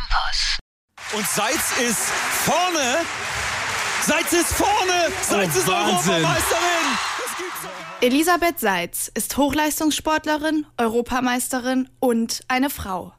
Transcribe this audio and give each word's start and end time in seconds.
Campus. 0.00 0.58
Und 1.12 1.26
Seitz 1.26 1.78
ist 1.80 2.08
vorne. 2.44 2.98
Seitz 4.02 4.32
ist 4.32 4.52
vorne. 4.52 5.12
Seitz 5.22 5.56
Oh, 5.56 5.58
ist 5.58 5.66
Wahnsinn. 5.68 6.12
Europameisterin. 6.14 6.98
Das 7.18 7.36
gibt's 7.36 7.62
doch. 7.62 8.02
Elisabeth 8.06 8.60
Seitz 8.60 9.10
ist 9.14 9.36
Hochleistungssportlerin, 9.36 10.66
Europameisterin 10.78 11.88
und 11.98 12.40
eine 12.48 12.70
Frau. 12.70 13.12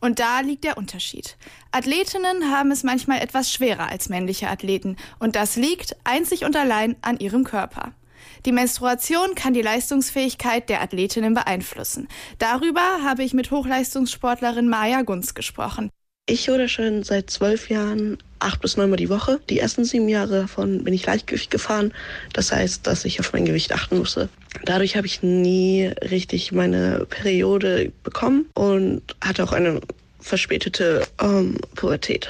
Und 0.00 0.20
da 0.20 0.40
liegt 0.40 0.62
der 0.62 0.78
Unterschied. 0.78 1.36
Athletinnen 1.72 2.52
haben 2.52 2.70
es 2.70 2.84
manchmal 2.84 3.20
etwas 3.20 3.52
schwerer 3.52 3.88
als 3.88 4.08
männliche 4.08 4.48
Athleten 4.48 4.96
und 5.18 5.34
das 5.34 5.56
liegt 5.56 5.96
einzig 6.04 6.44
und 6.44 6.54
allein 6.56 6.94
an 7.02 7.18
ihrem 7.18 7.42
Körper. 7.42 7.92
Die 8.46 8.52
Menstruation 8.52 9.34
kann 9.34 9.54
die 9.54 9.62
Leistungsfähigkeit 9.62 10.68
der 10.68 10.82
Athletinnen 10.82 11.34
beeinflussen. 11.34 12.06
Darüber 12.38 13.02
habe 13.02 13.24
ich 13.24 13.34
mit 13.34 13.50
Hochleistungssportlerin 13.50 14.68
Maja 14.68 15.02
Gunz 15.02 15.34
gesprochen. 15.34 15.90
Ich 16.30 16.50
ruder 16.50 16.68
schon 16.68 17.04
seit 17.04 17.30
zwölf 17.30 17.70
Jahren 17.70 18.18
acht 18.38 18.60
bis 18.60 18.76
neunmal 18.76 18.98
die 18.98 19.08
Woche. 19.08 19.40
Die 19.48 19.60
ersten 19.60 19.86
sieben 19.86 20.10
Jahre 20.10 20.42
davon 20.42 20.84
bin 20.84 20.92
ich 20.92 21.06
Leichtgewicht 21.06 21.50
gefahren. 21.50 21.94
Das 22.34 22.52
heißt, 22.52 22.86
dass 22.86 23.06
ich 23.06 23.18
auf 23.18 23.32
mein 23.32 23.46
Gewicht 23.46 23.72
achten 23.72 23.96
musste. 23.96 24.28
Dadurch 24.66 24.94
habe 24.94 25.06
ich 25.06 25.22
nie 25.22 25.86
richtig 26.10 26.52
meine 26.52 27.06
Periode 27.08 27.92
bekommen 28.02 28.44
und 28.52 29.00
hatte 29.22 29.42
auch 29.42 29.52
eine 29.52 29.80
verspätete 30.20 31.06
ähm, 31.18 31.56
Pubertät. 31.74 32.28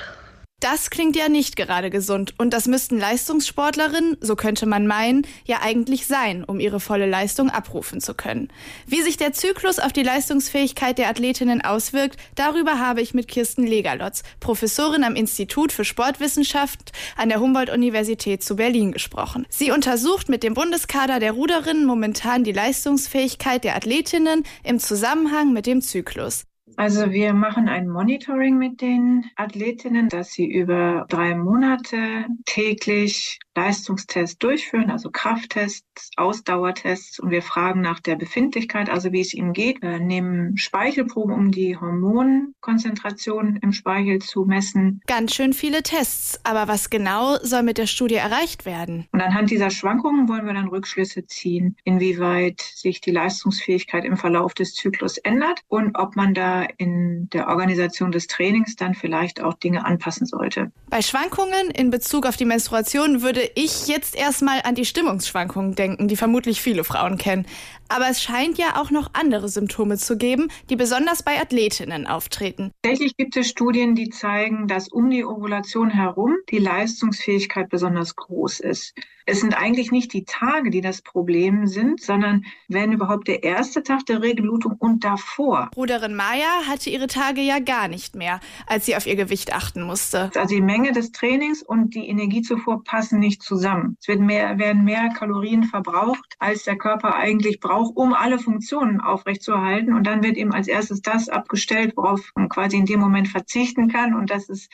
Das 0.60 0.90
klingt 0.90 1.14
ja 1.14 1.28
nicht 1.28 1.54
gerade 1.54 1.88
gesund 1.88 2.34
und 2.36 2.52
das 2.52 2.66
müssten 2.66 2.98
Leistungssportlerinnen, 2.98 4.16
so 4.20 4.34
könnte 4.34 4.66
man 4.66 4.88
meinen, 4.88 5.24
ja 5.44 5.60
eigentlich 5.62 6.08
sein, 6.08 6.42
um 6.42 6.58
ihre 6.58 6.80
volle 6.80 7.06
Leistung 7.06 7.48
abrufen 7.48 8.00
zu 8.00 8.12
können. 8.12 8.48
Wie 8.84 9.00
sich 9.00 9.16
der 9.16 9.32
Zyklus 9.32 9.78
auf 9.78 9.92
die 9.92 10.02
Leistungsfähigkeit 10.02 10.98
der 10.98 11.10
Athletinnen 11.10 11.62
auswirkt, 11.62 12.18
darüber 12.34 12.80
habe 12.80 13.02
ich 13.02 13.14
mit 13.14 13.28
Kirsten 13.28 13.68
Legalotz, 13.68 14.24
Professorin 14.40 15.04
am 15.04 15.14
Institut 15.14 15.70
für 15.70 15.84
Sportwissenschaft 15.84 16.90
an 17.16 17.28
der 17.28 17.38
Humboldt-Universität 17.38 18.42
zu 18.42 18.56
Berlin 18.56 18.90
gesprochen. 18.90 19.46
Sie 19.50 19.70
untersucht 19.70 20.28
mit 20.28 20.42
dem 20.42 20.54
Bundeskader 20.54 21.20
der 21.20 21.32
Ruderinnen 21.32 21.84
momentan 21.84 22.42
die 22.42 22.50
Leistungsfähigkeit 22.50 23.62
der 23.62 23.76
Athletinnen 23.76 24.42
im 24.64 24.80
Zusammenhang 24.80 25.52
mit 25.52 25.66
dem 25.66 25.82
Zyklus. 25.82 26.46
Also 26.78 27.10
wir 27.10 27.32
machen 27.32 27.68
ein 27.68 27.88
Monitoring 27.88 28.56
mit 28.56 28.80
den 28.80 29.24
Athletinnen, 29.34 30.08
dass 30.08 30.30
sie 30.30 30.46
über 30.46 31.06
drei 31.08 31.34
Monate 31.34 32.26
täglich 32.44 33.40
Leistungstests 33.58 34.38
durchführen, 34.38 34.90
also 34.90 35.10
Krafttests, 35.10 36.10
Ausdauertests 36.16 37.18
und 37.18 37.30
wir 37.30 37.42
fragen 37.42 37.80
nach 37.80 37.98
der 37.98 38.14
Befindlichkeit, 38.14 38.88
also 38.88 39.10
wie 39.12 39.20
es 39.20 39.34
ihnen 39.34 39.52
geht. 39.52 39.82
Wir 39.82 39.98
nehmen 39.98 40.56
Speichelproben, 40.56 41.34
um 41.34 41.50
die 41.50 41.76
Hormonkonzentration 41.76 43.56
im 43.56 43.72
Speichel 43.72 44.20
zu 44.20 44.44
messen. 44.44 45.00
Ganz 45.08 45.34
schön 45.34 45.52
viele 45.52 45.82
Tests, 45.82 46.38
aber 46.44 46.68
was 46.68 46.88
genau 46.88 47.36
soll 47.42 47.64
mit 47.64 47.78
der 47.78 47.88
Studie 47.88 48.14
erreicht 48.14 48.64
werden? 48.64 49.08
Und 49.10 49.20
anhand 49.20 49.50
dieser 49.50 49.70
Schwankungen 49.70 50.28
wollen 50.28 50.46
wir 50.46 50.54
dann 50.54 50.68
Rückschlüsse 50.68 51.26
ziehen, 51.26 51.76
inwieweit 51.82 52.60
sich 52.60 53.00
die 53.00 53.10
Leistungsfähigkeit 53.10 54.04
im 54.04 54.16
Verlauf 54.16 54.54
des 54.54 54.74
Zyklus 54.74 55.18
ändert 55.18 55.62
und 55.66 55.98
ob 55.98 56.14
man 56.14 56.32
da 56.32 56.64
in 56.76 57.28
der 57.32 57.48
Organisation 57.48 58.12
des 58.12 58.28
Trainings 58.28 58.76
dann 58.76 58.94
vielleicht 58.94 59.40
auch 59.40 59.54
Dinge 59.54 59.84
anpassen 59.84 60.26
sollte. 60.26 60.70
Bei 60.90 61.02
Schwankungen 61.02 61.70
in 61.72 61.90
Bezug 61.90 62.24
auf 62.24 62.36
die 62.36 62.44
Menstruation 62.44 63.22
würde 63.22 63.47
ich 63.54 63.86
jetzt 63.88 64.16
erstmal 64.16 64.60
an 64.62 64.74
die 64.74 64.84
Stimmungsschwankungen 64.84 65.74
denken, 65.74 66.08
die 66.08 66.16
vermutlich 66.16 66.60
viele 66.60 66.84
Frauen 66.84 67.18
kennen. 67.18 67.46
Aber 67.88 68.08
es 68.08 68.22
scheint 68.22 68.58
ja 68.58 68.80
auch 68.80 68.90
noch 68.90 69.10
andere 69.14 69.48
Symptome 69.48 69.96
zu 69.96 70.16
geben, 70.16 70.48
die 70.70 70.76
besonders 70.76 71.22
bei 71.22 71.40
Athletinnen 71.40 72.06
auftreten. 72.06 72.70
Tatsächlich 72.82 73.16
gibt 73.16 73.36
es 73.36 73.48
Studien, 73.48 73.94
die 73.94 74.10
zeigen, 74.10 74.68
dass 74.68 74.88
um 74.88 75.10
die 75.10 75.24
Ovulation 75.24 75.90
herum 75.90 76.36
die 76.50 76.58
Leistungsfähigkeit 76.58 77.68
besonders 77.70 78.14
groß 78.16 78.60
ist. 78.60 78.94
Es 79.28 79.40
sind 79.40 79.52
eigentlich 79.52 79.92
nicht 79.92 80.14
die 80.14 80.24
Tage, 80.24 80.70
die 80.70 80.80
das 80.80 81.02
Problem 81.02 81.66
sind, 81.66 82.00
sondern 82.00 82.46
wenn 82.68 82.92
überhaupt 82.92 83.28
der 83.28 83.42
erste 83.42 83.82
Tag 83.82 84.06
der 84.06 84.22
Regelblutung 84.22 84.76
und 84.78 85.04
davor. 85.04 85.68
Bruderin 85.72 86.14
Maya 86.14 86.62
hatte 86.66 86.88
ihre 86.88 87.08
Tage 87.08 87.42
ja 87.42 87.58
gar 87.58 87.88
nicht 87.88 88.16
mehr, 88.16 88.40
als 88.66 88.86
sie 88.86 88.96
auf 88.96 89.06
ihr 89.06 89.16
Gewicht 89.16 89.52
achten 89.52 89.82
musste. 89.82 90.30
Also 90.34 90.54
die 90.54 90.62
Menge 90.62 90.92
des 90.92 91.12
Trainings 91.12 91.62
und 91.62 91.94
die 91.94 92.08
Energiezufuhr 92.08 92.82
passen 92.82 93.18
nicht 93.18 93.42
zusammen. 93.42 93.98
Es 94.00 94.18
mehr, 94.18 94.58
werden 94.58 94.84
mehr 94.84 95.10
Kalorien 95.10 95.64
verbraucht, 95.64 96.34
als 96.38 96.64
der 96.64 96.78
Körper 96.78 97.14
eigentlich 97.14 97.60
braucht, 97.60 97.98
um 97.98 98.14
alle 98.14 98.38
Funktionen 98.38 99.02
aufrechtzuerhalten. 99.02 99.92
Und 99.92 100.06
dann 100.06 100.22
wird 100.22 100.38
eben 100.38 100.54
als 100.54 100.68
erstes 100.68 101.02
das 101.02 101.28
abgestellt, 101.28 101.92
worauf 101.96 102.32
man 102.34 102.48
quasi 102.48 102.78
in 102.78 102.86
dem 102.86 103.00
Moment 103.00 103.28
verzichten 103.28 103.88
kann. 103.88 104.14
Und 104.14 104.30
das 104.30 104.48
ist 104.48 104.72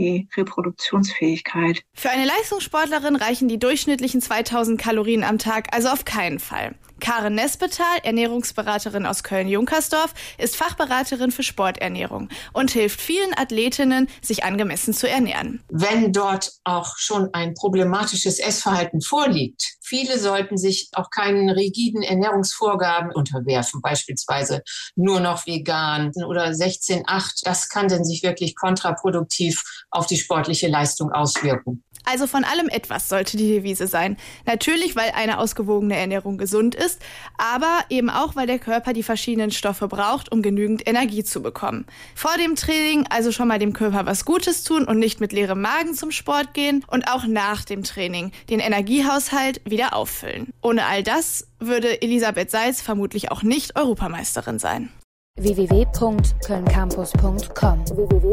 die 0.00 0.28
Reproduktionsfähigkeit. 0.36 1.82
Für 1.92 2.10
eine 2.10 2.24
Leistungssportlerin 2.24 3.16
reichen 3.16 3.48
die 3.48 3.58
durchschnittlichen 3.58 4.20
2000 4.20 4.80
Kalorien 4.80 5.22
am 5.22 5.38
Tag 5.38 5.74
also 5.74 5.88
auf 5.88 6.04
keinen 6.04 6.38
Fall. 6.38 6.74
Karen 7.00 7.34
Nespetal, 7.34 7.98
Ernährungsberaterin 8.02 9.06
aus 9.06 9.22
Köln-Junkersdorf, 9.22 10.14
ist 10.38 10.56
Fachberaterin 10.56 11.30
für 11.30 11.42
Sporternährung 11.42 12.28
und 12.52 12.70
hilft 12.70 13.00
vielen 13.00 13.36
Athletinnen, 13.36 14.08
sich 14.22 14.44
angemessen 14.44 14.94
zu 14.94 15.08
ernähren. 15.08 15.64
Wenn 15.68 16.12
dort 16.12 16.52
auch 16.64 16.96
schon 16.96 17.30
ein 17.32 17.54
problematisches 17.54 18.38
Essverhalten 18.38 19.00
vorliegt, 19.00 19.76
viele 19.80 20.18
sollten 20.18 20.56
sich 20.56 20.90
auch 20.92 21.10
keinen 21.10 21.50
rigiden 21.50 22.02
Ernährungsvorgaben 22.02 23.12
unterwerfen, 23.12 23.80
beispielsweise 23.80 24.62
nur 24.94 25.20
noch 25.20 25.46
vegan 25.46 26.12
oder 26.26 26.46
16-8. 26.50 27.40
Das 27.44 27.68
kann 27.68 27.88
dann 27.88 28.04
sich 28.04 28.22
wirklich 28.22 28.54
kontraproduktiv 28.54 29.62
auf 29.90 30.06
die 30.06 30.16
sportliche 30.16 30.68
Leistung 30.68 31.10
auswirken. 31.10 31.82
Also 32.04 32.26
von 32.26 32.44
allem 32.44 32.68
etwas 32.68 33.08
sollte 33.08 33.36
die 33.36 33.48
Devise 33.48 33.86
sein. 33.86 34.16
Natürlich, 34.46 34.96
weil 34.96 35.10
eine 35.14 35.38
ausgewogene 35.38 35.96
Ernährung 35.96 36.38
gesund 36.38 36.74
ist, 36.90 37.02
aber 37.38 37.80
eben 37.88 38.10
auch, 38.10 38.36
weil 38.36 38.46
der 38.46 38.58
Körper 38.58 38.92
die 38.92 39.02
verschiedenen 39.02 39.50
Stoffe 39.50 39.88
braucht, 39.88 40.30
um 40.32 40.42
genügend 40.42 40.86
Energie 40.86 41.24
zu 41.24 41.42
bekommen. 41.42 41.86
Vor 42.14 42.36
dem 42.38 42.56
Training 42.56 43.06
also 43.10 43.32
schon 43.32 43.48
mal 43.48 43.58
dem 43.58 43.72
Körper 43.72 44.06
was 44.06 44.24
Gutes 44.24 44.64
tun 44.64 44.84
und 44.84 44.98
nicht 44.98 45.20
mit 45.20 45.32
leerem 45.32 45.60
Magen 45.60 45.94
zum 45.94 46.10
Sport 46.10 46.54
gehen 46.54 46.84
und 46.88 47.08
auch 47.08 47.26
nach 47.26 47.64
dem 47.64 47.82
Training 47.82 48.32
den 48.48 48.60
Energiehaushalt 48.60 49.60
wieder 49.64 49.94
auffüllen. 49.94 50.52
Ohne 50.62 50.86
all 50.86 51.02
das 51.02 51.48
würde 51.58 52.00
Elisabeth 52.02 52.50
Seitz 52.50 52.82
vermutlich 52.82 53.30
auch 53.30 53.42
nicht 53.42 53.76
Europameisterin 53.76 54.58
sein. 54.58 54.90
www.kölncampus.com 55.36 57.84
www 57.86 58.32